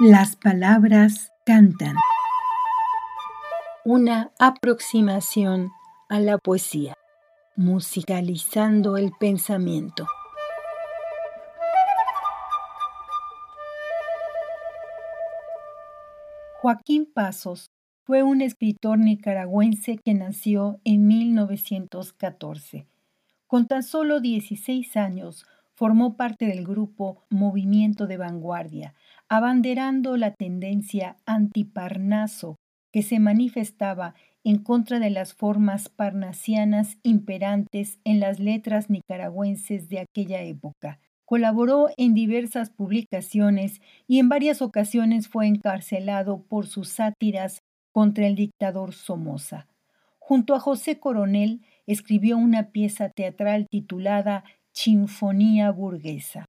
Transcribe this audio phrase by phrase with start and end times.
[0.00, 1.96] Las palabras cantan.
[3.84, 5.72] Una aproximación
[6.08, 6.94] a la poesía,
[7.56, 10.06] musicalizando el pensamiento.
[16.60, 17.66] Joaquín Pasos
[18.04, 22.86] fue un escritor nicaragüense que nació en 1914.
[23.48, 25.44] Con tan solo 16 años
[25.78, 28.96] formó parte del grupo Movimiento de Vanguardia,
[29.28, 32.56] abanderando la tendencia antiparnaso
[32.92, 40.00] que se manifestaba en contra de las formas parnasianas imperantes en las letras nicaragüenses de
[40.00, 40.98] aquella época.
[41.24, 48.34] Colaboró en diversas publicaciones y en varias ocasiones fue encarcelado por sus sátiras contra el
[48.34, 49.68] dictador Somoza.
[50.18, 54.44] Junto a José Coronel escribió una pieza teatral titulada
[54.80, 56.44] Chinfonía burguesa.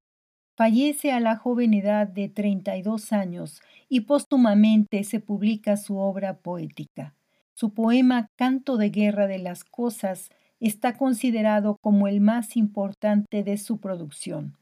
[0.55, 7.15] Fallece a la joven edad de 32 años y póstumamente se publica su obra poética.
[7.55, 13.57] Su poema Canto de Guerra de las Cosas está considerado como el más importante de
[13.57, 14.59] su producción.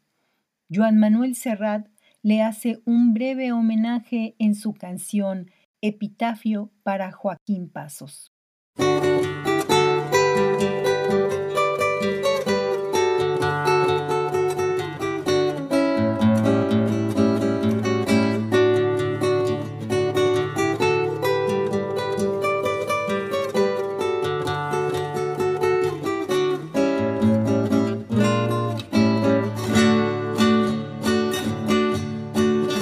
[0.74, 1.90] Joan Manuel Serrat
[2.24, 8.32] le hace un breve homenaje en su canción Epitafio para Joaquín Pasos.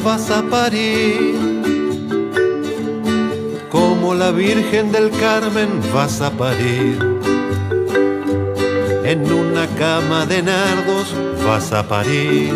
[0.05, 1.33] Vas a parir.
[3.71, 6.99] Como la Virgen del Carmen vas a parir.
[9.03, 11.07] En una cama de nardos
[11.43, 12.53] vas a parir.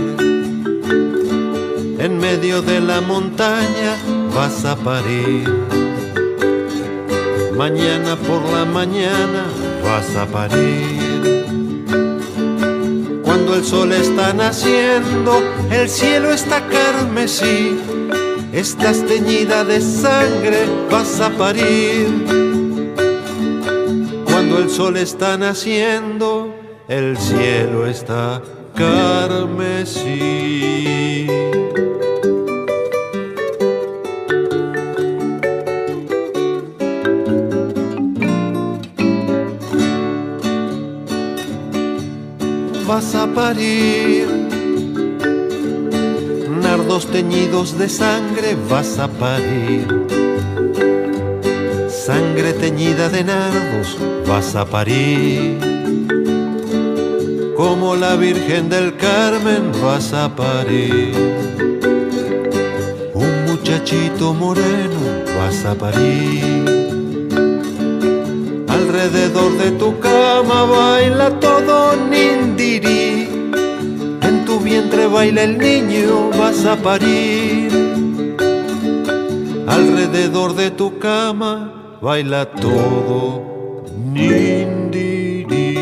[2.05, 3.93] En medio de la montaña
[4.35, 5.49] vas a parir.
[7.57, 9.43] Mañana por la mañana
[9.83, 11.08] vas a parir
[13.59, 17.77] el sol está naciendo, el cielo está carmesí,
[18.53, 22.07] estás teñida de sangre, vas a parir.
[24.23, 26.55] Cuando el sol está naciendo,
[26.87, 28.41] el cielo está
[28.75, 30.07] carmesí.
[42.89, 44.25] Vas a parir.
[46.63, 49.85] Nardos teñidos de sangre vas a parir.
[51.87, 53.89] Sangre teñida de nardos
[54.27, 55.59] vas a parir.
[57.55, 61.13] Como la Virgen del Carmen vas a parir.
[63.13, 65.01] Un muchachito moreno
[65.37, 66.79] vas a parir
[68.99, 70.88] alrededor de tu cama baila
[75.19, 77.69] baila el niño, vas a parir.
[79.67, 85.75] Alrededor de tu cama baila todo nindiri.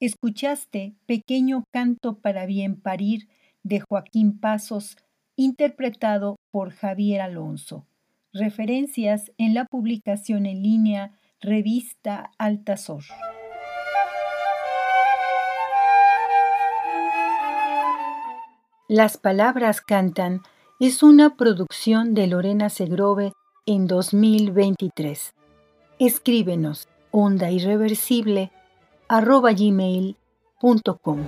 [0.00, 3.28] Escuchaste Pequeño Canto para Bien Parir
[3.62, 4.98] de Joaquín Pasos,
[5.36, 7.86] interpretado por Javier Alonso.
[8.32, 13.02] Referencias en la publicación en línea Revista Altazor.
[18.88, 20.42] Las palabras cantan
[20.78, 23.32] es una producción de Lorena Segrove
[23.66, 25.34] en 2023.
[25.98, 28.50] Escríbenos onda irreversible
[29.08, 31.18] arroba gmail.com.